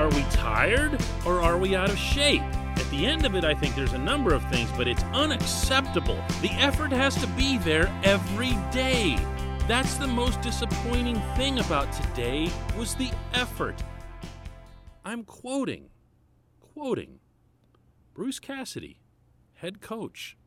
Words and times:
Are 0.00 0.08
we 0.08 0.22
tired 0.30 0.98
or 1.26 1.42
are 1.42 1.58
we 1.58 1.76
out 1.76 1.90
of 1.90 1.98
shape? 1.98 2.40
At 2.40 2.88
the 2.90 3.04
end 3.04 3.26
of 3.26 3.34
it, 3.34 3.44
I 3.44 3.52
think 3.52 3.74
there's 3.74 3.92
a 3.92 3.98
number 3.98 4.32
of 4.32 4.42
things, 4.48 4.70
but 4.72 4.88
it's 4.88 5.02
unacceptable. 5.12 6.16
The 6.40 6.48
effort 6.52 6.90
has 6.90 7.14
to 7.16 7.26
be 7.26 7.58
there 7.58 7.94
every 8.02 8.52
day. 8.72 9.18
That's 9.68 9.96
the 9.96 10.06
most 10.06 10.40
disappointing 10.40 11.20
thing 11.36 11.58
about 11.58 11.92
today 11.92 12.50
was 12.78 12.94
the 12.94 13.10
effort. 13.34 13.82
I'm 15.04 15.22
quoting, 15.22 15.90
quoting 16.62 17.18
Bruce 18.14 18.40
Cassidy, 18.40 19.02
head 19.56 19.82
coach 19.82 20.38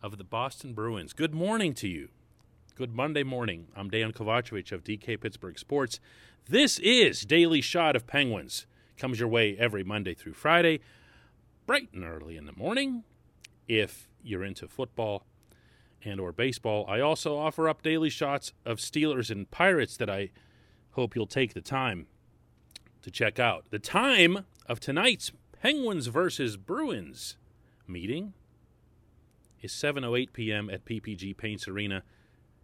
of 0.00 0.18
the 0.18 0.24
Boston 0.24 0.72
Bruins. 0.72 1.14
Good 1.14 1.34
morning 1.34 1.74
to 1.74 1.88
you. 1.88 2.10
Good 2.76 2.94
Monday 2.94 3.24
morning. 3.24 3.66
I'm 3.74 3.90
Dan 3.90 4.12
Kovacevic 4.12 4.70
of 4.70 4.84
DK 4.84 5.20
Pittsburgh 5.20 5.58
Sports. 5.58 5.98
This 6.48 6.78
is 6.78 7.22
Daily 7.22 7.60
Shot 7.60 7.96
of 7.96 8.06
Penguins. 8.06 8.66
Comes 9.00 9.18
your 9.18 9.30
way 9.30 9.56
every 9.56 9.82
Monday 9.82 10.12
through 10.12 10.34
Friday, 10.34 10.80
bright 11.64 11.88
and 11.94 12.04
early 12.04 12.36
in 12.36 12.44
the 12.44 12.52
morning. 12.52 13.04
If 13.66 14.10
you're 14.22 14.44
into 14.44 14.68
football 14.68 15.24
and 16.04 16.20
or 16.20 16.32
baseball, 16.32 16.84
I 16.86 17.00
also 17.00 17.38
offer 17.38 17.66
up 17.66 17.80
daily 17.80 18.10
shots 18.10 18.52
of 18.66 18.76
Steelers 18.76 19.30
and 19.30 19.50
Pirates 19.50 19.96
that 19.96 20.10
I 20.10 20.32
hope 20.90 21.16
you'll 21.16 21.26
take 21.26 21.54
the 21.54 21.62
time 21.62 22.08
to 23.00 23.10
check 23.10 23.38
out. 23.38 23.70
The 23.70 23.78
time 23.78 24.44
of 24.66 24.80
tonight's 24.80 25.32
Penguins 25.62 26.08
versus 26.08 26.58
Bruins 26.58 27.38
meeting 27.86 28.34
is 29.62 29.72
7:08 29.72 30.34
p.m. 30.34 30.68
at 30.68 30.84
PPG 30.84 31.38
Paints 31.38 31.66
Arena. 31.66 32.02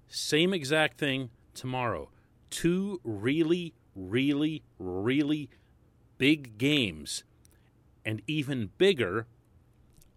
Same 0.06 0.52
exact 0.52 0.98
thing 0.98 1.30
tomorrow. 1.54 2.10
Two 2.50 3.00
really, 3.04 3.72
really, 3.94 4.64
really 4.78 5.48
big 6.18 6.58
games 6.58 7.24
and 8.04 8.22
even 8.26 8.70
bigger 8.78 9.26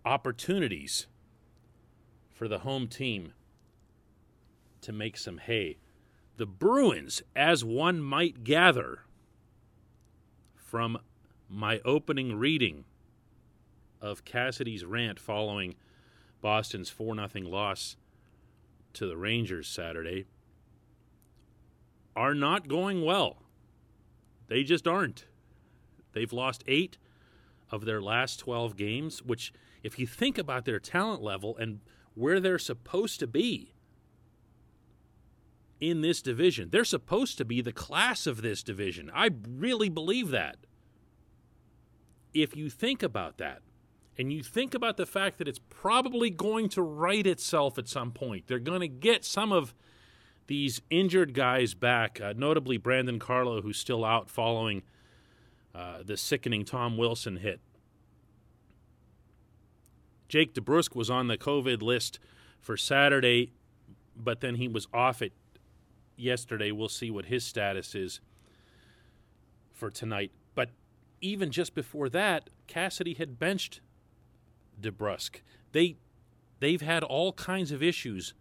opportunities 0.05 1.07
for 2.29 2.47
the 2.47 2.59
home 2.59 2.87
team 2.87 3.33
to 4.81 4.91
make 4.91 5.17
some 5.17 5.39
hay. 5.39 5.77
The 6.37 6.45
Bruins, 6.45 7.21
as 7.35 7.65
one 7.65 8.01
might 8.01 8.43
gather 8.43 8.99
from 10.55 10.99
my 11.49 11.81
opening 11.83 12.37
reading 12.37 12.85
of 13.99 14.23
Cassidy's 14.23 14.85
rant 14.85 15.19
following 15.19 15.75
Boston's 16.41 16.89
4 16.89 17.15
0 17.15 17.49
loss 17.49 17.97
to 18.93 19.05
the 19.05 19.17
Rangers 19.17 19.67
Saturday 19.67 20.25
are 22.15 22.33
not 22.33 22.67
going 22.67 23.03
well. 23.03 23.43
They 24.47 24.63
just 24.63 24.87
aren't. 24.87 25.25
They've 26.19 26.33
lost 26.33 26.65
eight 26.67 26.97
of 27.71 27.85
their 27.85 28.01
last 28.01 28.39
12 28.39 28.75
games, 28.75 29.23
which, 29.23 29.53
if 29.83 29.97
you 29.97 30.05
think 30.05 30.37
about 30.37 30.65
their 30.65 30.77
talent 30.77 31.21
level 31.21 31.55
and 31.55 31.79
where 32.13 32.41
they're 32.41 32.59
supposed 32.59 33.21
to 33.21 33.27
be 33.27 33.71
in 35.79 36.01
this 36.01 36.21
division, 36.21 36.71
they're 36.71 36.83
supposed 36.83 37.37
to 37.37 37.45
be 37.45 37.61
the 37.61 37.71
class 37.71 38.27
of 38.27 38.41
this 38.41 38.63
division. 38.63 39.09
I 39.13 39.29
really 39.47 39.87
believe 39.87 40.29
that. 40.31 40.57
If 42.33 42.53
you 42.53 42.69
think 42.69 43.01
about 43.01 43.37
that, 43.37 43.61
and 44.17 44.33
you 44.33 44.43
think 44.43 44.73
about 44.73 44.97
the 44.97 45.05
fact 45.05 45.37
that 45.37 45.47
it's 45.47 45.61
probably 45.69 46.29
going 46.29 46.67
to 46.67 46.81
right 46.81 47.25
itself 47.25 47.77
at 47.77 47.87
some 47.87 48.11
point. 48.11 48.47
They're 48.47 48.59
going 48.59 48.81
to 48.81 48.89
get 48.89 49.23
some 49.23 49.53
of 49.53 49.73
these 50.47 50.81
injured 50.89 51.33
guys 51.33 51.73
back, 51.75 52.19
uh, 52.19 52.33
notably 52.35 52.75
Brandon 52.75 53.19
Carlo, 53.19 53.61
who's 53.61 53.77
still 53.77 54.03
out 54.03 54.29
following 54.29 54.83
uh, 55.79 56.03
the 56.03 56.17
sickening 56.17 56.65
Tom 56.65 56.97
Wilson 56.97 57.37
hit. 57.37 57.61
Jake 60.27 60.53
DeBrusk 60.53 60.93
was 60.93 61.09
on 61.09 61.27
the 61.27 61.37
COVID 61.37 61.81
list 61.81 62.19
for 62.59 62.75
Saturday, 62.75 63.53
but 64.13 64.41
then 64.41 64.55
he 64.55 64.67
was 64.67 64.87
off 64.93 65.21
it 65.21 65.31
yesterday. 66.17 66.71
We'll 66.71 66.89
see 66.89 67.09
what 67.09 67.25
his 67.25 67.45
status 67.45 67.95
is 67.95 68.19
for 69.73 69.89
tonight. 69.89 70.31
But 70.53 70.71
even 71.21 71.49
just 71.49 71.73
before 71.73 72.09
that, 72.09 72.49
Cassidy 72.67 73.13
had 73.13 73.39
benched 73.39 73.79
DeBrusk. 74.81 75.37
They 75.71 75.95
they've 76.59 76.81
had 76.81 77.03
all 77.03 77.31
kinds 77.31 77.71
of 77.71 77.81
issues 77.81 78.33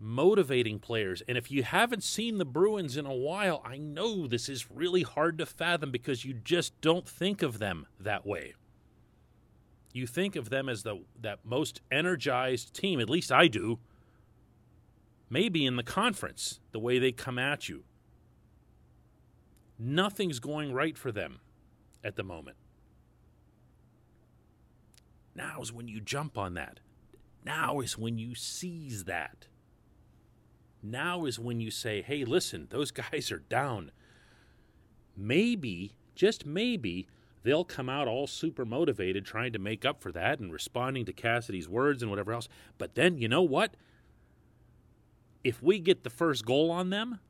motivating 0.00 0.78
players. 0.78 1.22
And 1.28 1.38
if 1.38 1.50
you 1.50 1.62
haven't 1.62 2.02
seen 2.02 2.38
the 2.38 2.44
Bruins 2.44 2.96
in 2.96 3.06
a 3.06 3.14
while, 3.14 3.62
I 3.64 3.76
know 3.76 4.26
this 4.26 4.48
is 4.48 4.70
really 4.70 5.02
hard 5.02 5.38
to 5.38 5.46
fathom 5.46 5.90
because 5.90 6.24
you 6.24 6.34
just 6.34 6.78
don't 6.80 7.08
think 7.08 7.42
of 7.42 7.58
them 7.58 7.86
that 7.98 8.26
way. 8.26 8.54
You 9.92 10.06
think 10.06 10.34
of 10.34 10.50
them 10.50 10.68
as 10.68 10.82
the 10.82 11.04
that 11.20 11.44
most 11.44 11.80
energized 11.90 12.74
team, 12.74 13.00
at 13.00 13.08
least 13.08 13.30
I 13.30 13.46
do. 13.46 13.78
Maybe 15.30 15.64
in 15.64 15.76
the 15.76 15.82
conference, 15.82 16.60
the 16.72 16.80
way 16.80 16.98
they 16.98 17.12
come 17.12 17.38
at 17.38 17.68
you. 17.68 17.84
Nothing's 19.78 20.40
going 20.40 20.72
right 20.72 20.98
for 20.98 21.12
them 21.12 21.40
at 22.02 22.16
the 22.16 22.22
moment. 22.22 22.56
Now 25.34 25.60
is 25.62 25.72
when 25.72 25.88
you 25.88 26.00
jump 26.00 26.38
on 26.38 26.54
that. 26.54 26.80
Now 27.44 27.80
is 27.80 27.98
when 27.98 28.18
you 28.18 28.34
seize 28.34 29.04
that. 29.04 29.46
Now 30.84 31.24
is 31.24 31.38
when 31.38 31.60
you 31.60 31.70
say, 31.70 32.02
hey, 32.02 32.24
listen, 32.24 32.68
those 32.70 32.90
guys 32.92 33.32
are 33.32 33.38
down. 33.38 33.90
Maybe, 35.16 35.94
just 36.14 36.44
maybe, 36.44 37.08
they'll 37.42 37.64
come 37.64 37.88
out 37.88 38.08
all 38.08 38.26
super 38.26 38.64
motivated 38.64 39.24
trying 39.24 39.52
to 39.52 39.58
make 39.58 39.84
up 39.84 40.02
for 40.02 40.12
that 40.12 40.38
and 40.38 40.52
responding 40.52 41.04
to 41.06 41.12
Cassidy's 41.12 41.68
words 41.68 42.02
and 42.02 42.10
whatever 42.10 42.32
else. 42.32 42.48
But 42.78 42.94
then, 42.94 43.18
you 43.18 43.28
know 43.28 43.42
what? 43.42 43.74
If 45.42 45.62
we 45.62 45.78
get 45.78 46.04
the 46.04 46.10
first 46.10 46.44
goal 46.44 46.70
on 46.70 46.90
them, 46.90 47.20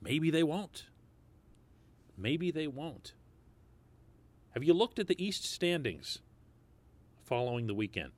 maybe 0.00 0.30
they 0.30 0.42
won't. 0.42 0.86
Maybe 2.16 2.50
they 2.50 2.66
won't. 2.66 3.12
Have 4.54 4.64
you 4.64 4.74
looked 4.74 4.98
at 4.98 5.06
the 5.06 5.22
East 5.24 5.44
standings? 5.44 6.20
following 7.30 7.68
the 7.68 7.74
weekend. 7.74 8.10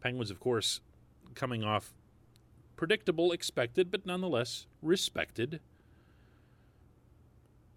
Penguins, 0.00 0.30
of 0.30 0.38
course, 0.38 0.80
coming 1.34 1.64
off 1.64 1.92
predictable, 2.76 3.32
expected, 3.32 3.90
but 3.90 4.06
nonetheless 4.06 4.66
respected 4.82 5.60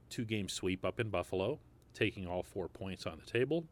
two 0.09 0.25
game 0.25 0.49
sweep 0.49 0.83
up 0.83 0.99
in 0.99 1.09
Buffalo, 1.09 1.59
taking 1.93 2.27
all 2.27 2.43
four 2.43 2.67
points 2.67 3.05
on 3.05 3.19
the 3.23 3.31
table. 3.31 3.65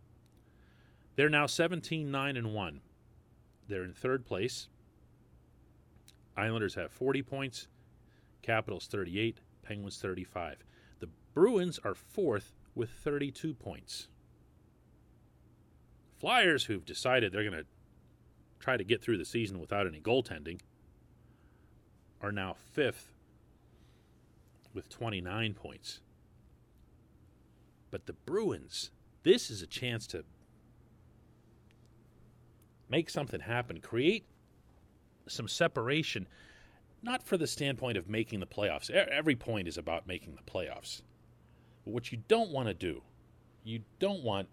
They're 1.16 1.30
now 1.30 1.48
17 1.48 2.12
9 2.12 2.38
and 2.38 2.54
1. 2.54 2.82
They're 3.68 3.84
in 3.84 3.94
third 3.94 4.26
place. 4.26 4.70
Islanders 6.38 6.76
have 6.76 6.92
40 6.92 7.24
points, 7.24 7.68
Capitals 8.44 8.88
38, 8.88 9.40
Penguins 9.64 9.98
35. 9.98 10.64
The 11.00 11.10
Bruins 11.34 11.80
are 11.84 11.96
fourth 11.96 12.54
with 12.76 12.92
32 12.92 13.56
points. 13.56 14.08
Flyers, 16.16 16.66
who've 16.66 16.86
decided 16.86 17.32
they're 17.32 17.44
going 17.44 17.64
to 17.64 17.66
try 18.60 18.78
to 18.78 18.84
get 18.84 19.02
through 19.02 19.18
the 19.18 19.26
season 19.26 19.60
without 19.60 19.88
any 19.88 20.00
goaltending, 20.00 20.60
are 22.22 22.32
now 22.32 22.56
fifth 22.74 23.12
with 24.74 24.90
29 24.90 25.54
points. 25.54 26.00
But 27.92 28.06
the 28.06 28.14
Bruins, 28.14 28.92
this 29.24 29.50
is 29.50 29.62
a 29.62 29.68
chance 29.68 30.08
to 30.08 30.24
make 32.90 33.10
something 33.10 33.40
happen, 33.42 33.80
create 33.80 34.26
some 35.28 35.48
separation, 35.48 36.28
not 37.02 37.24
for 37.24 37.38
the 37.38 37.48
standpoint 37.48 37.98
of 37.98 38.10
making 38.10 38.40
the 38.40 38.46
playoffs. 38.46 38.90
Every 38.90 39.36
point 39.36 39.68
is 39.68 39.78
about 39.78 40.08
making 40.08 40.36
the 40.36 40.52
playoffs. 40.52 41.02
But 41.84 41.94
what 41.94 42.12
you 42.12 42.20
don't 42.28 42.52
want 42.52 42.68
to 42.68 42.74
do, 42.74 43.02
you 43.64 43.82
don't 44.00 44.24
want 44.24 44.48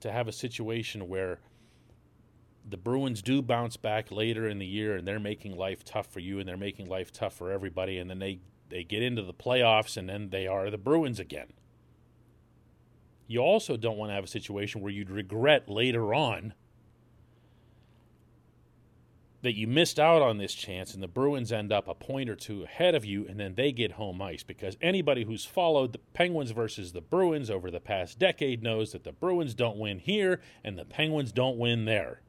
to 0.00 0.10
have 0.10 0.28
a 0.28 0.32
situation 0.32 1.08
where 1.08 1.40
the 2.70 2.76
Bruins 2.76 3.22
do 3.22 3.42
bounce 3.42 3.76
back 3.76 4.10
later 4.10 4.48
in 4.48 4.58
the 4.58 4.66
year 4.66 4.96
and 4.96 5.06
they're 5.06 5.18
making 5.18 5.56
life 5.56 5.84
tough 5.84 6.06
for 6.06 6.20
you 6.20 6.38
and 6.38 6.48
they're 6.48 6.56
making 6.56 6.88
life 6.88 7.12
tough 7.12 7.34
for 7.34 7.50
everybody 7.50 7.98
and 7.98 8.08
then 8.08 8.18
they 8.18 8.40
they 8.68 8.84
get 8.84 9.02
into 9.02 9.22
the 9.22 9.34
playoffs 9.34 9.96
and 9.96 10.08
then 10.08 10.30
they 10.30 10.46
are 10.46 10.70
the 10.70 10.78
Bruins 10.78 11.18
again. 11.18 11.48
You 13.26 13.40
also 13.40 13.76
don't 13.76 13.96
want 13.96 14.10
to 14.10 14.14
have 14.14 14.24
a 14.24 14.28
situation 14.28 14.80
where 14.80 14.92
you'd 14.92 15.10
regret 15.10 15.68
later 15.68 16.14
on 16.14 16.54
that 19.42 19.56
you 19.56 19.66
missed 19.66 19.98
out 19.98 20.22
on 20.22 20.38
this 20.38 20.54
chance 20.54 20.94
and 20.94 21.02
the 21.02 21.08
Bruins 21.08 21.50
end 21.50 21.72
up 21.72 21.88
a 21.88 21.94
point 21.94 22.28
or 22.28 22.36
two 22.36 22.62
ahead 22.62 22.94
of 22.94 23.04
you 23.04 23.26
and 23.26 23.40
then 23.40 23.54
they 23.54 23.72
get 23.72 23.92
home 23.92 24.20
ice 24.20 24.42
because 24.42 24.76
anybody 24.80 25.24
who's 25.24 25.44
followed 25.44 25.92
the 25.92 25.98
Penguins 26.12 26.50
versus 26.50 26.92
the 26.92 27.00
Bruins 27.00 27.50
over 27.50 27.70
the 27.70 27.80
past 27.80 28.18
decade 28.18 28.62
knows 28.62 28.92
that 28.92 29.04
the 29.04 29.12
Bruins 29.12 29.54
don't 29.54 29.78
win 29.78 29.98
here 29.98 30.40
and 30.62 30.78
the 30.78 30.84
Penguins 30.84 31.32
don't 31.32 31.58
win 31.58 31.86
there. 31.86 32.20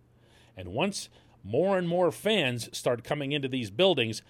And 0.55 0.69
once 0.69 1.09
more 1.43 1.77
and 1.77 1.87
more 1.87 2.11
fans 2.11 2.69
start 2.77 3.03
coming 3.03 3.31
into 3.31 3.47
these 3.47 3.71
buildings, 3.71 4.21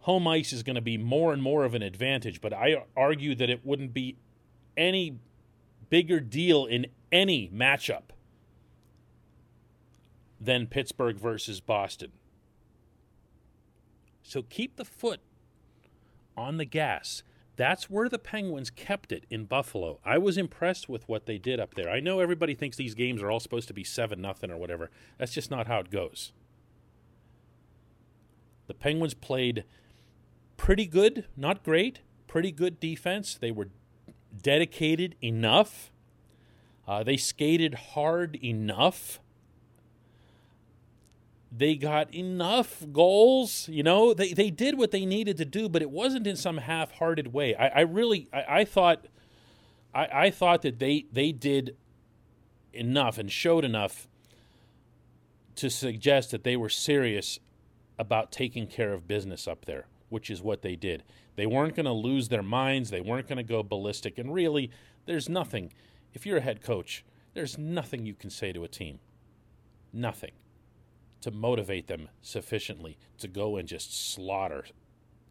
home 0.00 0.26
ice 0.26 0.52
is 0.52 0.62
going 0.62 0.76
to 0.76 0.82
be 0.82 0.98
more 0.98 1.32
and 1.32 1.42
more 1.42 1.64
of 1.64 1.74
an 1.74 1.82
advantage, 1.82 2.40
but 2.40 2.52
I 2.52 2.84
argue 2.96 3.34
that 3.34 3.50
it 3.50 3.64
wouldn't 3.64 3.92
be 3.92 4.16
any 4.76 5.18
bigger 5.88 6.20
deal 6.20 6.66
in 6.66 6.86
any 7.12 7.48
matchup 7.48 8.10
than 10.40 10.66
Pittsburgh 10.66 11.16
versus 11.16 11.60
Boston. 11.60 12.12
So 14.22 14.42
keep 14.42 14.76
the 14.76 14.84
foot 14.84 15.20
on 16.36 16.56
the 16.56 16.64
gas. 16.64 17.22
That's 17.56 17.88
where 17.88 18.08
the 18.08 18.18
Penguins 18.18 18.68
kept 18.68 19.12
it 19.12 19.24
in 19.30 19.46
Buffalo. 19.46 19.98
I 20.04 20.18
was 20.18 20.36
impressed 20.36 20.88
with 20.88 21.08
what 21.08 21.24
they 21.24 21.38
did 21.38 21.58
up 21.58 21.74
there. 21.74 21.88
I 21.88 22.00
know 22.00 22.20
everybody 22.20 22.54
thinks 22.54 22.76
these 22.76 22.94
games 22.94 23.22
are 23.22 23.30
all 23.30 23.40
supposed 23.40 23.68
to 23.68 23.74
be 23.74 23.84
7 23.84 24.20
nothing 24.20 24.50
or 24.50 24.58
whatever. 24.58 24.90
That's 25.18 25.32
just 25.32 25.50
not 25.50 25.66
how 25.66 25.80
it 25.80 25.90
goes. 25.90 26.32
The 28.66 28.74
Penguins 28.74 29.14
played 29.14 29.64
pretty 30.56 30.86
good, 30.86 31.26
not 31.36 31.62
great, 31.62 32.00
pretty 32.26 32.52
good 32.52 32.78
defense. 32.78 33.36
They 33.36 33.50
were 33.50 33.68
dedicated 34.42 35.16
enough. 35.22 35.90
Uh, 36.86 37.02
they 37.02 37.16
skated 37.16 37.74
hard 37.74 38.36
enough 38.44 39.20
they 41.56 41.74
got 41.74 42.12
enough 42.14 42.82
goals. 42.92 43.68
You 43.68 43.82
know, 43.82 44.12
they, 44.12 44.32
they 44.32 44.50
did 44.50 44.76
what 44.76 44.90
they 44.90 45.06
needed 45.06 45.36
to 45.38 45.44
do, 45.44 45.68
but 45.68 45.82
it 45.82 45.90
wasn't 45.90 46.26
in 46.26 46.36
some 46.36 46.58
half 46.58 46.92
hearted 46.92 47.32
way. 47.32 47.54
I, 47.54 47.68
I 47.68 47.80
really 47.80 48.28
I, 48.32 48.44
I 48.60 48.64
thought 48.64 49.06
I, 49.94 50.08
I 50.12 50.30
thought 50.30 50.62
that 50.62 50.78
they 50.78 51.06
they 51.12 51.32
did 51.32 51.76
enough 52.72 53.16
and 53.18 53.30
showed 53.32 53.64
enough 53.64 54.06
to 55.56 55.70
suggest 55.70 56.30
that 56.32 56.44
they 56.44 56.56
were 56.56 56.68
serious 56.68 57.38
about 57.98 58.30
taking 58.30 58.66
care 58.66 58.92
of 58.92 59.08
business 59.08 59.48
up 59.48 59.64
there, 59.64 59.86
which 60.10 60.28
is 60.28 60.42
what 60.42 60.60
they 60.60 60.76
did. 60.76 61.02
They 61.36 61.46
weren't 61.46 61.74
going 61.74 61.86
to 61.86 61.92
lose 61.92 62.28
their 62.28 62.42
minds, 62.42 62.90
they 62.90 63.00
weren't 63.00 63.28
going 63.28 63.38
to 63.38 63.42
go 63.42 63.62
ballistic, 63.62 64.18
and 64.18 64.34
really, 64.34 64.70
there's 65.06 65.28
nothing. 65.30 65.72
If 66.12 66.26
you're 66.26 66.38
a 66.38 66.42
head 66.42 66.62
coach, 66.62 67.04
there's 67.32 67.56
nothing 67.56 68.04
you 68.04 68.14
can 68.14 68.28
say 68.28 68.52
to 68.52 68.64
a 68.64 68.68
team. 68.68 68.98
Nothing 69.92 70.32
to 71.20 71.30
motivate 71.30 71.86
them 71.86 72.08
sufficiently 72.22 72.98
to 73.18 73.28
go 73.28 73.56
and 73.56 73.68
just 73.68 74.12
slaughter 74.12 74.64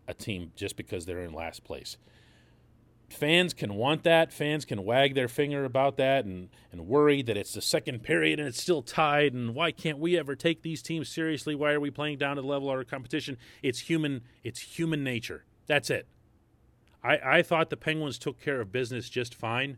a 0.07 0.13
team 0.13 0.51
just 0.55 0.75
because 0.75 1.05
they're 1.05 1.21
in 1.21 1.33
last 1.33 1.63
place. 1.63 1.97
Fans 3.09 3.53
can 3.53 3.75
want 3.75 4.03
that. 4.03 4.33
Fans 4.33 4.65
can 4.65 4.83
wag 4.83 5.13
their 5.13 5.27
finger 5.27 5.63
about 5.63 5.97
that 5.97 6.25
and, 6.25 6.49
and 6.71 6.87
worry 6.87 7.21
that 7.21 7.37
it's 7.37 7.53
the 7.53 7.61
second 7.61 8.03
period 8.03 8.39
and 8.39 8.47
it's 8.47 8.61
still 8.61 8.81
tied. 8.81 9.33
And 9.33 9.53
why 9.53 9.71
can't 9.71 9.99
we 9.99 10.17
ever 10.17 10.35
take 10.35 10.63
these 10.63 10.81
teams 10.81 11.07
seriously? 11.07 11.53
Why 11.53 11.73
are 11.73 11.79
we 11.79 11.91
playing 11.91 12.17
down 12.17 12.35
to 12.35 12.41
the 12.41 12.47
level 12.47 12.69
of 12.69 12.77
our 12.77 12.83
competition? 12.83 13.37
It's 13.61 13.79
human. 13.79 14.21
It's 14.43 14.59
human 14.59 15.03
nature. 15.03 15.45
That's 15.67 15.89
it. 15.89 16.07
I, 17.03 17.37
I 17.37 17.41
thought 17.43 17.69
the 17.69 17.77
Penguins 17.77 18.17
took 18.17 18.41
care 18.41 18.59
of 18.59 18.71
business 18.71 19.07
just 19.07 19.35
fine. 19.35 19.77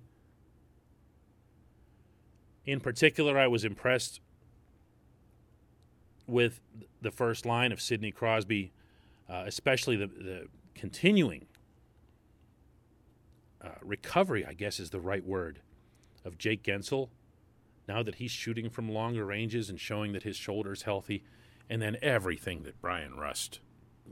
In 2.65 2.79
particular, 2.79 3.37
I 3.37 3.47
was 3.47 3.65
impressed 3.65 4.21
with 6.27 6.59
the 7.01 7.11
first 7.11 7.45
line 7.45 7.71
of 7.71 7.81
Sidney 7.81 8.11
Crosby, 8.11 8.71
uh, 9.29 9.43
especially 9.45 9.95
the, 9.95 10.07
the 10.07 10.47
continuing 10.75 11.47
uh, 13.63 13.69
recovery, 13.81 14.45
I 14.45 14.53
guess 14.53 14.79
is 14.79 14.89
the 14.89 14.99
right 14.99 15.25
word, 15.25 15.59
of 16.23 16.37
Jake 16.37 16.63
Guentzel. 16.63 17.09
Now 17.87 18.03
that 18.03 18.15
he's 18.15 18.31
shooting 18.31 18.69
from 18.69 18.89
longer 18.89 19.25
ranges 19.25 19.69
and 19.69 19.79
showing 19.79 20.11
that 20.11 20.23
his 20.23 20.35
shoulder's 20.35 20.83
healthy, 20.83 21.23
and 21.69 21.81
then 21.81 21.97
everything 22.01 22.63
that 22.63 22.81
Bryan 22.81 23.15
Rust 23.15 23.59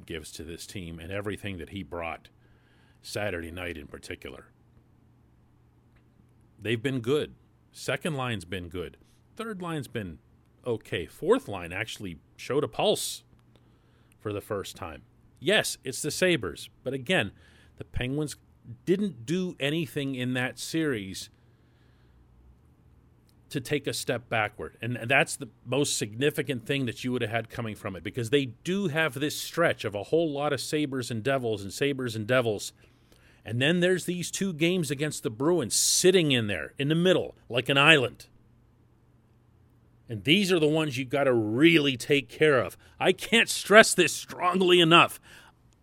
gives 0.05 0.31
to 0.33 0.43
this 0.43 0.65
team 0.65 0.99
and 0.99 1.11
everything 1.11 1.57
that 1.57 1.69
he 1.69 1.83
brought 1.83 2.29
Saturday 3.01 3.51
night 3.51 3.77
in 3.77 3.87
particular. 3.87 4.47
They've 6.59 6.81
been 6.81 7.01
good. 7.01 7.35
Second 7.71 8.15
line's 8.15 8.45
been 8.45 8.69
good. 8.69 8.97
Third 9.35 9.61
line's 9.61 9.87
been 9.87 10.19
okay. 10.65 11.05
Fourth 11.05 11.47
line 11.47 11.71
actually 11.71 12.19
showed 12.35 12.63
a 12.63 12.67
pulse 12.67 13.23
for 14.19 14.33
the 14.33 14.41
first 14.41 14.75
time. 14.75 15.03
Yes, 15.39 15.77
it's 15.83 16.01
the 16.01 16.11
Sabres, 16.11 16.69
but 16.83 16.93
again, 16.93 17.31
the 17.77 17.83
Penguins 17.83 18.37
didn't 18.85 19.25
do 19.25 19.55
anything 19.59 20.15
in 20.15 20.33
that 20.33 20.57
series 20.57 21.29
to 23.49 23.61
take 23.61 23.87
a 23.87 23.93
step 23.93 24.27
backward. 24.27 24.77
And 24.81 24.97
that's 25.07 25.35
the 25.35 25.49
most 25.65 25.97
significant 25.97 26.65
thing 26.65 26.85
that 26.87 27.03
you 27.03 27.11
would 27.11 27.21
have 27.21 27.31
had 27.31 27.49
coming 27.49 27.75
from 27.75 27.95
it 27.95 28.03
because 28.03 28.29
they 28.29 28.45
do 28.45 28.87
have 28.87 29.13
this 29.13 29.39
stretch 29.39 29.85
of 29.85 29.95
a 29.95 30.03
whole 30.03 30.31
lot 30.31 30.51
of 30.51 30.59
Sabres 30.59 31.11
and 31.11 31.23
Devils 31.23 31.61
and 31.61 31.71
Sabres 31.71 32.15
and 32.15 32.25
Devils. 32.25 32.73
And 33.45 33.61
then 33.61 33.79
there's 33.79 34.05
these 34.05 34.31
two 34.31 34.51
games 34.51 34.89
against 34.89 35.23
the 35.23 35.29
Bruins 35.29 35.75
sitting 35.75 36.31
in 36.31 36.47
there 36.47 36.73
in 36.79 36.87
the 36.87 36.95
middle 36.95 37.35
like 37.47 37.69
an 37.69 37.77
island. 37.77 38.25
And 40.07 40.23
these 40.23 40.51
are 40.51 40.59
the 40.59 40.67
ones 40.67 40.97
you 40.97 41.05
got 41.05 41.23
to 41.23 41.33
really 41.33 41.97
take 41.97 42.29
care 42.29 42.59
of. 42.59 42.77
I 42.99 43.11
can't 43.11 43.49
stress 43.49 43.93
this 43.93 44.13
strongly 44.13 44.79
enough. 44.79 45.19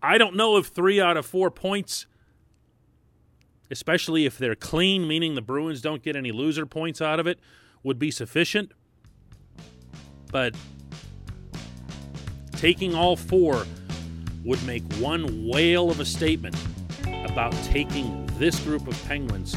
I 0.00 0.18
don't 0.18 0.36
know 0.36 0.56
if 0.56 0.66
three 0.66 1.00
out 1.00 1.16
of 1.16 1.26
four 1.26 1.50
points, 1.50 2.06
especially 3.70 4.26
if 4.26 4.38
they're 4.38 4.54
clean, 4.54 5.08
meaning 5.08 5.34
the 5.34 5.42
Bruins 5.42 5.80
don't 5.80 6.02
get 6.02 6.16
any 6.16 6.32
loser 6.32 6.66
points 6.66 7.00
out 7.00 7.18
of 7.18 7.26
it, 7.26 7.40
would 7.82 7.98
be 7.98 8.10
sufficient. 8.10 8.72
But 10.30 10.54
taking 12.52 12.94
all 12.94 13.16
four 13.16 13.66
would 14.44 14.64
make 14.64 14.82
one 14.94 15.48
whale 15.48 15.90
of 15.90 16.00
a 16.00 16.04
statement 16.04 16.56
about 17.24 17.52
taking 17.64 18.26
this 18.38 18.58
group 18.60 18.86
of 18.86 19.04
Penguins 19.06 19.56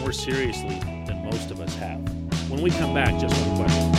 more 0.00 0.12
seriously 0.12 0.78
than 1.06 1.24
most 1.24 1.50
of 1.50 1.60
us 1.60 1.74
have. 1.76 2.19
When 2.50 2.62
we 2.62 2.70
come 2.70 2.92
back, 2.92 3.16
just 3.20 3.34
one 3.46 3.56
question. 3.56 3.90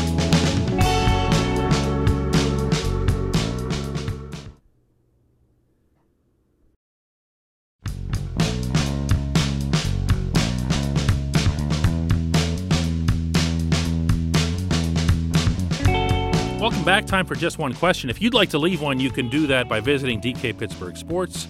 Welcome 16.59 16.83
back. 16.83 17.05
Time 17.05 17.25
for 17.25 17.35
just 17.35 17.57
one 17.57 17.73
question. 17.73 18.09
If 18.09 18.21
you'd 18.21 18.33
like 18.33 18.49
to 18.49 18.57
leave 18.57 18.81
one, 18.81 18.99
you 18.99 19.11
can 19.11 19.29
do 19.29 19.47
that 19.47 19.69
by 19.69 19.79
visiting 19.79 20.19
DK 20.19 20.57
Pittsburgh 20.59 20.97
Sports. 20.97 21.47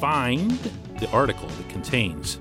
Find 0.00 0.52
the 1.00 1.10
article 1.10 1.48
that 1.48 1.68
contains 1.68 2.40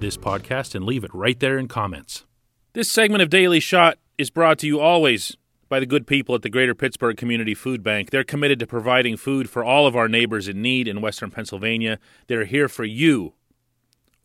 this 0.00 0.16
podcast 0.16 0.74
and 0.74 0.84
leave 0.84 1.04
it 1.04 1.14
right 1.14 1.38
there 1.38 1.56
in 1.56 1.68
comments. 1.68 2.24
This 2.74 2.90
segment 2.90 3.20
of 3.20 3.28
Daily 3.28 3.60
Shot 3.60 3.98
is 4.16 4.30
brought 4.30 4.58
to 4.60 4.66
you 4.66 4.80
always 4.80 5.36
by 5.68 5.78
the 5.78 5.84
good 5.84 6.06
people 6.06 6.34
at 6.34 6.40
the 6.40 6.48
Greater 6.48 6.74
Pittsburgh 6.74 7.18
Community 7.18 7.52
Food 7.52 7.82
Bank. 7.82 8.08
They're 8.08 8.24
committed 8.24 8.58
to 8.60 8.66
providing 8.66 9.18
food 9.18 9.50
for 9.50 9.62
all 9.62 9.86
of 9.86 9.94
our 9.94 10.08
neighbors 10.08 10.48
in 10.48 10.62
need 10.62 10.88
in 10.88 11.02
Western 11.02 11.30
Pennsylvania. 11.30 11.98
They're 12.28 12.46
here 12.46 12.70
for 12.70 12.86
you 12.86 13.34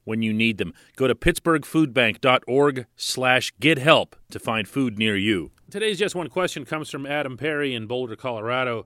when 0.05 0.21
you 0.21 0.31
need 0.31 0.59
them. 0.59 0.73
Go 0.95 1.07
to 1.07 1.13
pittsburghfoodbank.org 1.13 2.85
slash 2.95 3.51
to 3.59 4.39
find 4.39 4.65
food 4.65 4.97
near 4.97 5.17
you. 5.17 5.51
Today's 5.69 5.99
Just 5.99 6.15
One 6.15 6.29
Question 6.29 6.63
comes 6.63 6.89
from 6.89 7.05
Adam 7.05 7.35
Perry 7.35 7.75
in 7.75 7.85
Boulder, 7.85 8.15
Colorado. 8.15 8.85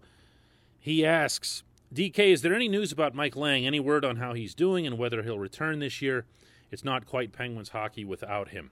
He 0.80 1.06
asks, 1.06 1.62
DK, 1.94 2.18
is 2.18 2.42
there 2.42 2.56
any 2.56 2.68
news 2.68 2.92
about 2.92 3.14
Mike 3.14 3.36
Lange? 3.36 3.68
Any 3.68 3.80
word 3.80 4.06
on 4.06 4.16
how 4.16 4.34
he's 4.34 4.56
doing 4.56 4.88
and 4.88 4.98
whether 4.98 5.22
he'll 5.22 5.38
return 5.38 5.78
this 5.78 6.02
year? 6.02 6.26
It's 6.72 6.84
not 6.84 7.06
quite 7.06 7.32
Penguins 7.32 7.70
hockey 7.70 8.04
without 8.04 8.50
him. 8.50 8.72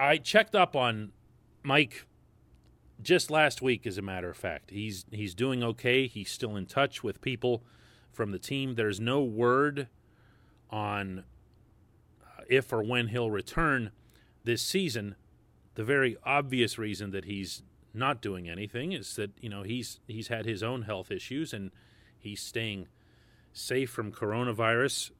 I 0.00 0.16
checked 0.16 0.54
up 0.54 0.74
on 0.74 1.12
Mike 1.62 2.06
just 3.02 3.30
last 3.30 3.60
week, 3.60 3.86
as 3.86 3.98
a 3.98 4.02
matter 4.02 4.30
of 4.30 4.36
fact. 4.36 4.70
He's 4.70 5.04
he's 5.10 5.34
doing 5.34 5.62
okay. 5.62 6.06
He's 6.06 6.30
still 6.30 6.56
in 6.56 6.64
touch 6.64 7.04
with 7.04 7.20
people 7.20 7.62
from 8.10 8.32
the 8.32 8.38
team. 8.38 8.76
There's 8.76 8.98
no 8.98 9.22
word 9.22 9.88
on 10.70 11.24
uh, 12.22 12.42
if 12.48 12.72
or 12.72 12.82
when 12.82 13.08
he'll 13.08 13.30
return 13.30 13.90
this 14.42 14.62
season. 14.62 15.16
The 15.74 15.84
very 15.84 16.16
obvious 16.24 16.78
reason 16.78 17.10
that 17.10 17.26
he's 17.26 17.62
not 17.92 18.22
doing 18.22 18.48
anything 18.48 18.92
is 18.92 19.16
that 19.16 19.32
you 19.42 19.50
know 19.50 19.64
he's 19.64 20.00
he's 20.08 20.28
had 20.28 20.46
his 20.46 20.62
own 20.62 20.82
health 20.82 21.10
issues 21.10 21.52
and 21.52 21.72
he's 22.18 22.40
staying 22.40 22.88
safe 23.52 23.90
from 23.90 24.12
coronavirus, 24.12 25.10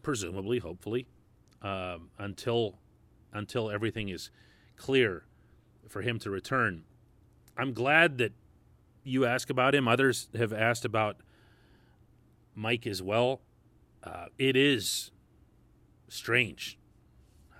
presumably, 0.00 0.58
hopefully, 0.58 1.06
uh, 1.60 1.98
until 2.18 2.78
until 3.32 3.70
everything 3.70 4.08
is 4.08 4.30
clear 4.76 5.24
for 5.88 6.02
him 6.02 6.18
to 6.20 6.30
return. 6.30 6.84
I'm 7.56 7.72
glad 7.72 8.18
that 8.18 8.32
you 9.04 9.24
ask 9.24 9.50
about 9.50 9.74
him. 9.74 9.88
Others 9.88 10.28
have 10.34 10.52
asked 10.52 10.84
about 10.84 11.16
Mike 12.54 12.86
as 12.86 13.02
well. 13.02 13.40
Uh, 14.02 14.26
it 14.38 14.56
is 14.56 15.10
strange 16.08 16.78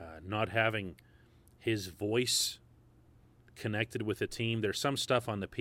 uh, 0.00 0.20
not 0.26 0.48
having 0.48 0.96
his 1.58 1.88
voice 1.88 2.58
connected 3.54 4.02
with 4.02 4.18
the 4.18 4.26
team. 4.26 4.60
There's 4.60 4.80
some 4.80 4.96
stuff 4.96 5.28
on 5.28 5.40
the 5.40 5.46
PA, 5.46 5.60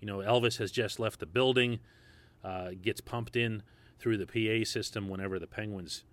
You 0.00 0.06
know, 0.06 0.18
Elvis 0.18 0.58
has 0.58 0.70
just 0.70 0.98
left 0.98 1.20
the 1.20 1.26
building, 1.26 1.80
uh, 2.44 2.70
gets 2.80 3.00
pumped 3.00 3.36
in 3.36 3.62
through 3.98 4.18
the 4.18 4.26
PA 4.26 4.64
system 4.68 5.08
whenever 5.08 5.38
the 5.38 5.46
Penguins 5.46 6.04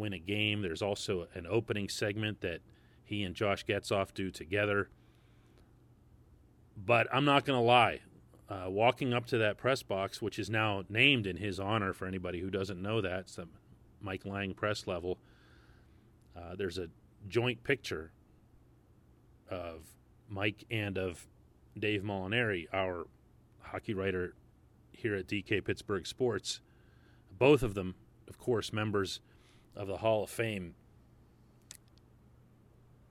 win 0.00 0.12
a 0.12 0.18
game. 0.18 0.62
There's 0.62 0.82
also 0.82 1.28
an 1.34 1.46
opening 1.48 1.88
segment 1.88 2.40
that 2.40 2.60
he 3.04 3.22
and 3.22 3.34
Josh 3.34 3.64
Getzoff 3.66 4.14
do 4.14 4.30
together. 4.30 4.88
But 6.76 7.06
I'm 7.12 7.24
not 7.24 7.44
going 7.44 7.58
to 7.58 7.64
lie. 7.64 8.00
Uh, 8.48 8.68
walking 8.68 9.12
up 9.14 9.26
to 9.26 9.38
that 9.38 9.58
press 9.58 9.82
box, 9.82 10.20
which 10.20 10.38
is 10.38 10.50
now 10.50 10.82
named 10.88 11.26
in 11.26 11.36
his 11.36 11.60
honor 11.60 11.92
for 11.92 12.06
anybody 12.06 12.40
who 12.40 12.50
doesn't 12.50 12.82
know 12.82 13.00
that, 13.00 13.20
it's 13.20 13.36
the 13.36 13.46
Mike 14.00 14.24
Lange 14.24 14.54
press 14.54 14.88
level. 14.88 15.18
Uh, 16.36 16.56
there's 16.56 16.78
a 16.78 16.88
joint 17.28 17.62
picture 17.62 18.10
of 19.48 19.82
Mike 20.28 20.64
and 20.70 20.98
of 20.98 21.26
Dave 21.78 22.02
Molinari, 22.02 22.66
our 22.72 23.06
hockey 23.60 23.94
writer 23.94 24.34
here 24.92 25.14
at 25.14 25.28
DK 25.28 25.64
Pittsburgh 25.64 26.06
Sports. 26.06 26.60
Both 27.38 27.62
of 27.62 27.74
them, 27.74 27.94
of 28.28 28.38
course, 28.38 28.72
members 28.72 29.20
of 29.76 29.88
the 29.88 29.98
Hall 29.98 30.24
of 30.24 30.30
Fame. 30.30 30.74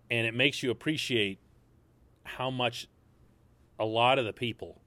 And 0.09 0.25
it 0.25 0.33
makes 0.33 0.63
you 0.63 0.71
appreciate 0.71 1.39
how 2.23 2.49
much 2.49 2.87
a 3.79 3.85
lot 3.85 4.19
of 4.19 4.25
the 4.25 4.33
people 4.33 4.81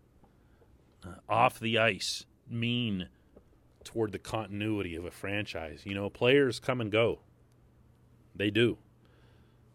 uh, 1.04 1.14
off 1.28 1.58
the 1.58 1.78
ice 1.78 2.24
mean 2.48 3.08
toward 3.84 4.12
the 4.12 4.18
continuity 4.18 4.94
of 4.94 5.04
a 5.04 5.10
franchise. 5.10 5.82
You 5.84 5.94
know, 5.94 6.10
players 6.10 6.60
come 6.60 6.80
and 6.80 6.90
go, 6.90 7.20
they 8.34 8.50
do. 8.50 8.78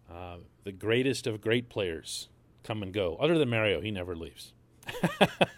Uh, 0.10 0.38
the 0.64 0.72
greatest 0.72 1.28
of 1.28 1.42
great 1.42 1.70
players 1.70 2.30
come 2.64 2.82
and 2.82 2.94
go. 2.94 3.18
Other 3.20 3.38
than 3.38 3.50
Mario, 3.50 3.82
he 3.82 3.92
never 3.92 4.16
leaves. 4.16 4.54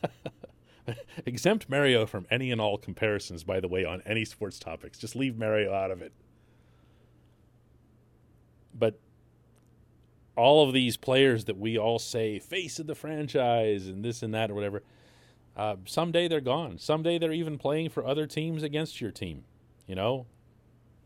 Exempt 1.25 1.69
Mario 1.69 2.05
from 2.05 2.25
any 2.31 2.51
and 2.51 2.59
all 2.59 2.77
comparisons, 2.77 3.43
by 3.43 3.59
the 3.59 3.67
way, 3.67 3.85
on 3.85 4.01
any 4.05 4.25
sports 4.25 4.57
topics. 4.57 4.97
Just 4.97 5.15
leave 5.15 5.37
Mario 5.37 5.73
out 5.73 5.91
of 5.91 6.01
it. 6.01 6.13
But 8.73 8.99
all 10.39 10.65
of 10.65 10.73
these 10.73 10.95
players 10.95 11.45
that 11.45 11.57
we 11.57 11.77
all 11.77 11.99
say 11.99 12.39
face 12.39 12.79
of 12.79 12.87
the 12.87 12.95
franchise 12.95 13.87
and 13.87 14.03
this 14.03 14.23
and 14.23 14.33
that 14.33 14.49
or 14.49 14.53
whatever, 14.53 14.81
uh, 15.57 15.75
someday 15.85 16.27
they're 16.27 16.39
gone. 16.39 16.77
Someday 16.77 17.19
they're 17.19 17.33
even 17.33 17.57
playing 17.57 17.89
for 17.89 18.05
other 18.05 18.25
teams 18.25 18.63
against 18.63 19.01
your 19.01 19.11
team. 19.11 19.43
You 19.85 19.95
know, 19.95 20.27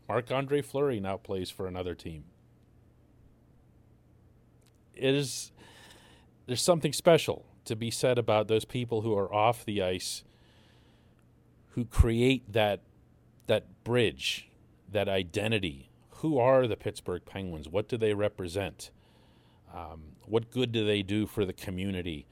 Marc 0.08 0.30
Andre 0.30 0.62
Fleury 0.62 1.00
now 1.00 1.16
plays 1.16 1.50
for 1.50 1.66
another 1.66 1.94
team. 1.94 2.24
It 4.94 5.14
is 5.14 5.50
there's 6.46 6.62
something 6.62 6.92
special 6.92 7.44
to 7.64 7.74
be 7.74 7.90
said 7.90 8.18
about 8.18 8.46
those 8.46 8.64
people 8.64 9.00
who 9.00 9.16
are 9.16 9.32
off 9.34 9.64
the 9.64 9.82
ice 9.82 10.22
who 11.70 11.84
create 11.84 12.52
that 12.52 12.82
that 13.46 13.82
bridge, 13.82 14.48
that 14.90 15.08
identity. 15.08 15.90
Who 16.18 16.38
are 16.38 16.66
the 16.66 16.76
Pittsburgh 16.76 17.22
Penguins? 17.26 17.68
What 17.68 17.88
do 17.88 17.96
they 17.96 18.14
represent? 18.14 18.90
Um, 19.74 20.02
what 20.26 20.50
good 20.50 20.70
do 20.72 20.86
they 20.86 21.02
do 21.02 21.26
for 21.26 21.44
the 21.44 21.52
community? 21.52 22.26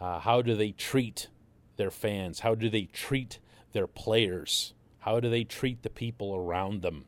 Uh, 0.00 0.18
how 0.18 0.40
do 0.40 0.56
they 0.56 0.72
treat 0.72 1.28
their 1.76 1.90
fans? 1.90 2.40
How 2.40 2.54
do 2.54 2.70
they 2.70 2.84
treat 2.84 3.38
their 3.72 3.86
players? 3.86 4.72
How 5.00 5.20
do 5.20 5.28
they 5.28 5.44
treat 5.44 5.82
the 5.82 5.90
people 5.90 6.34
around 6.34 6.82
them? 6.82 7.04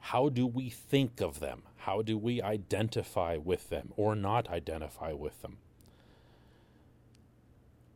How 0.00 0.28
do 0.28 0.46
we 0.46 0.68
think 0.68 1.20
of 1.20 1.38
them? 1.38 1.62
How 1.76 2.02
do 2.02 2.18
we 2.18 2.42
identify 2.42 3.36
with 3.36 3.70
them 3.70 3.92
or 3.96 4.14
not 4.14 4.48
identify 4.50 5.12
with 5.12 5.40
them? 5.42 5.58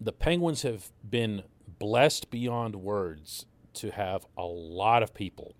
The 0.00 0.12
Penguins 0.12 0.62
have 0.62 0.90
been 1.08 1.42
blessed 1.78 2.30
beyond 2.30 2.76
words 2.76 3.46
to 3.74 3.90
have 3.90 4.26
a 4.36 4.44
lot 4.44 5.02
of 5.02 5.14
people, 5.14 5.54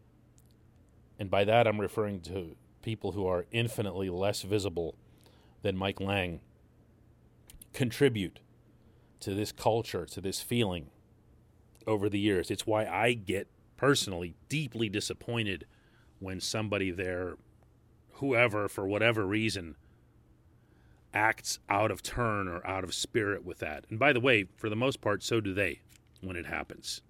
and 1.18 1.30
by 1.30 1.44
that 1.44 1.66
I'm 1.66 1.80
referring 1.80 2.20
to 2.22 2.56
people 2.82 3.12
who 3.12 3.26
are 3.26 3.46
infinitely 3.50 4.10
less 4.10 4.42
visible 4.42 4.94
than 5.62 5.76
Mike 5.76 6.00
Lange 6.00 6.40
contribute 7.72 8.40
to 9.20 9.34
this 9.34 9.52
culture, 9.52 10.04
to 10.06 10.20
this 10.20 10.40
feeling 10.40 10.90
over 11.86 12.08
the 12.08 12.18
years. 12.18 12.50
It's 12.50 12.66
why 12.66 12.86
I 12.86 13.14
get 13.14 13.48
personally 13.76 14.34
deeply 14.48 14.88
disappointed 14.88 15.66
when 16.18 16.40
somebody 16.40 16.90
there, 16.90 17.36
whoever, 18.14 18.68
for 18.68 18.86
whatever 18.86 19.26
reason, 19.26 19.76
acts 21.14 21.58
out 21.68 21.90
of 21.90 22.02
turn 22.02 22.48
or 22.48 22.66
out 22.66 22.84
of 22.84 22.94
spirit 22.94 23.44
with 23.44 23.58
that. 23.58 23.84
And 23.90 23.98
by 23.98 24.12
the 24.12 24.20
way, 24.20 24.46
for 24.56 24.68
the 24.68 24.76
most 24.76 25.00
part, 25.00 25.22
so 25.22 25.40
do 25.40 25.52
they 25.54 25.80
when 26.20 26.36
it 26.36 26.46
happens. 26.46 27.02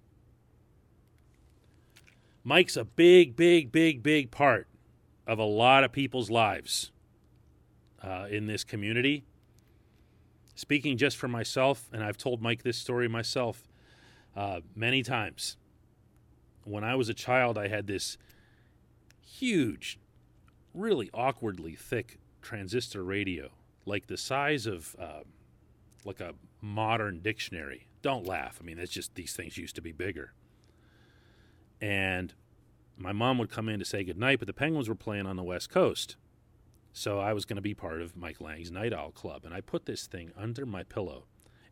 Mike's 2.43 2.75
a 2.75 2.83
big, 2.83 3.35
big, 3.35 3.71
big, 3.71 4.03
big 4.03 4.29
part 4.29 4.67
of 5.27 5.39
a 5.39 5.43
lot 5.43 5.83
of 5.83 5.91
people's 5.91 6.29
lives 6.29 6.91
uh, 8.01 8.27
in 8.29 8.47
this 8.47 8.63
community. 8.63 9.23
Speaking 10.55 10.97
just 10.97 11.17
for 11.17 11.27
myself, 11.27 11.89
and 11.91 12.03
I've 12.03 12.17
told 12.17 12.41
Mike 12.41 12.63
this 12.63 12.77
story 12.77 13.07
myself 13.07 13.67
uh, 14.35 14.59
many 14.75 15.01
times. 15.01 15.57
When 16.65 16.83
I 16.83 16.95
was 16.95 17.09
a 17.09 17.13
child, 17.13 17.57
I 17.57 17.67
had 17.67 17.87
this 17.87 18.17
huge, 19.25 19.99
really 20.73 21.09
awkwardly 21.13 21.75
thick 21.75 22.19
transistor 22.41 23.03
radio, 23.03 23.49
like 23.85 24.07
the 24.07 24.17
size 24.17 24.65
of 24.65 24.95
uh, 24.99 25.21
like 26.05 26.19
a 26.19 26.33
modern 26.61 27.19
dictionary. 27.19 27.87
Don't 28.01 28.27
laugh. 28.27 28.59
I 28.61 28.65
mean, 28.65 28.79
it's 28.79 28.91
just 28.91 29.15
these 29.15 29.33
things 29.33 29.57
used 29.57 29.75
to 29.75 29.81
be 29.81 29.91
bigger. 29.91 30.33
And 31.81 32.33
my 32.97 33.11
mom 33.11 33.37
would 33.37 33.49
come 33.49 33.69
in 33.69 33.79
to 33.79 33.85
say 33.85 34.03
goodnight, 34.03 34.39
but 34.39 34.47
the 34.47 34.53
Penguins 34.53 34.89
were 34.89 34.95
playing 34.95 35.25
on 35.25 35.35
the 35.35 35.43
West 35.43 35.69
Coast. 35.69 36.15
So 36.91 37.19
I 37.19 37.33
was 37.33 37.45
going 37.45 37.55
to 37.55 37.61
be 37.61 37.73
part 37.73 38.01
of 38.01 38.15
Mike 38.15 38.39
Lange's 38.39 38.71
Night 38.71 38.93
Owl 38.93 39.11
Club. 39.11 39.45
And 39.45 39.53
I 39.53 39.61
put 39.61 39.85
this 39.85 40.05
thing 40.05 40.31
under 40.37 40.65
my 40.65 40.83
pillow, 40.83 41.25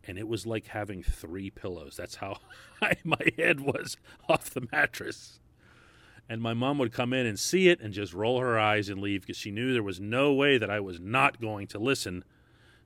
and 0.03 0.17
it 0.17 0.27
was 0.27 0.47
like 0.47 0.67
having 0.67 1.03
three 1.03 1.51
pillows. 1.51 1.95
That's 1.95 2.15
how 2.15 2.37
high 2.81 2.97
my 3.03 3.21
head 3.37 3.61
was 3.61 3.97
off 4.27 4.49
the 4.49 4.67
mattress. 4.71 5.39
And 6.27 6.41
my 6.41 6.53
mom 6.53 6.77
would 6.79 6.93
come 6.93 7.13
in 7.13 7.25
and 7.25 7.37
see 7.37 7.69
it 7.69 7.81
and 7.81 7.93
just 7.93 8.13
roll 8.13 8.39
her 8.39 8.57
eyes 8.57 8.89
and 8.89 9.01
leave 9.01 9.21
because 9.21 9.37
she 9.37 9.51
knew 9.51 9.73
there 9.73 9.83
was 9.83 9.99
no 9.99 10.33
way 10.33 10.57
that 10.57 10.69
I 10.69 10.79
was 10.79 10.99
not 10.99 11.41
going 11.41 11.67
to 11.67 11.79
listen 11.79 12.23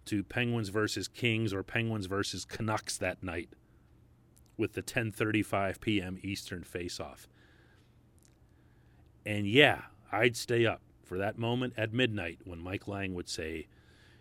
to 0.05 0.23
Penguins 0.23 0.69
versus 0.69 1.07
Kings 1.07 1.53
or 1.53 1.63
Penguins 1.63 2.07
versus 2.07 2.43
Canucks 2.43 2.97
that 2.97 3.23
night 3.23 3.49
with 4.57 4.73
the 4.73 4.81
10:35 4.81 5.79
p.m. 5.79 6.17
Eastern 6.21 6.63
face-off. 6.63 7.27
And 9.25 9.47
yeah, 9.47 9.81
I'd 10.11 10.37
stay 10.37 10.65
up 10.65 10.81
for 11.03 11.17
that 11.17 11.37
moment 11.37 11.73
at 11.77 11.91
midnight 11.91 12.39
when 12.45 12.59
Mike 12.59 12.87
Lange 12.87 13.15
would 13.15 13.27
say, 13.27 13.67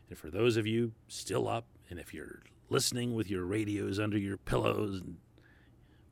and 0.08 0.18
for 0.18 0.30
those 0.30 0.56
of 0.56 0.66
you 0.66 0.92
still 1.08 1.46
up, 1.46 1.66
and 1.90 1.98
if 1.98 2.14
you're 2.14 2.40
listening 2.70 3.14
with 3.14 3.30
your 3.30 3.44
radios 3.44 4.00
under 4.00 4.16
your 4.16 4.38
pillows, 4.38 5.02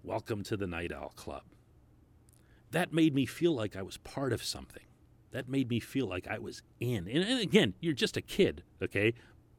welcome 0.04 0.42
to 0.42 0.56
the 0.56 0.66
Night 0.66 0.92
Owl 0.92 1.12
Club. 1.16 1.42
That 2.70 2.92
made 2.92 3.14
me 3.14 3.24
feel 3.24 3.54
like 3.54 3.76
I 3.76 3.82
was 3.82 3.96
part 3.98 4.32
of 4.32 4.42
something. 4.42 4.84
That 5.30 5.48
made 5.48 5.70
me 5.70 5.80
feel 5.80 6.06
like 6.06 6.28
I 6.28 6.38
was 6.38 6.62
in. 6.78 7.08
And, 7.08 7.24
and 7.24 7.40
again, 7.40 7.72
you're 7.80 7.94
just 7.94 8.18
a 8.18 8.22
kid, 8.22 8.62
okay? 8.82 9.14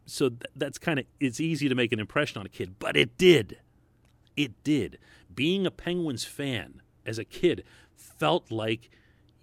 So 0.06 0.30
th- 0.30 0.42
that's 0.56 0.78
kind 0.78 1.00
of, 1.00 1.06
it's 1.20 1.40
easy 1.40 1.68
to 1.70 1.76
make 1.76 1.92
an 1.92 2.00
impression 2.00 2.40
on 2.40 2.46
a 2.46 2.50
kid, 2.50 2.76
but 2.78 2.96
it 2.96 3.18
did. 3.18 3.58
It 4.38 4.64
did. 4.64 5.00
Being 5.34 5.66
a 5.66 5.72
Penguins 5.72 6.24
fan 6.24 6.82
as 7.04 7.18
a 7.18 7.26
kid 7.26 7.64
felt 7.96 8.52
like 8.52 8.92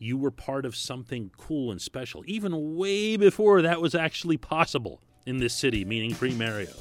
you 0.01 0.17
were 0.17 0.31
part 0.31 0.65
of 0.65 0.75
something 0.75 1.31
cool 1.37 1.71
and 1.71 1.81
special, 1.81 2.25
even 2.27 2.75
way 2.77 3.17
before 3.19 3.63
that 3.63 3.81
was 3.81 3.95
actually 3.95 4.39
possible 4.39 5.01
in 5.27 5.37
this 5.37 5.55
city, 5.55 5.85
meaning 5.85 6.15
pre 6.15 6.35
Mario. 6.35 6.73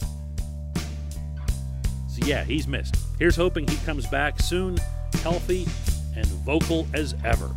So, 2.08 2.26
yeah, 2.26 2.46
he's 2.46 2.68
missed. 2.68 2.96
Here's 3.20 3.36
hoping 3.36 3.68
he 3.68 3.76
comes 3.86 4.08
back 4.08 4.40
soon, 4.40 4.78
healthy, 5.22 5.68
and 6.16 6.26
vocal 6.26 6.88
as 6.94 7.14
ever. 7.26 7.54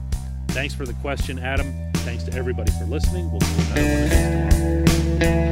Thanks 0.48 0.74
for 0.74 0.84
the 0.84 0.94
question, 0.94 1.38
Adam. 1.38 1.72
Thanks 1.98 2.24
to 2.24 2.34
everybody 2.34 2.72
for 2.72 2.84
listening. 2.86 3.30
We'll 3.30 3.38
do 3.38 3.46
another 3.76 4.84
one 5.20 5.51